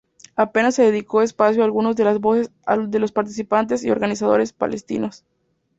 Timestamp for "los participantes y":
2.97-3.91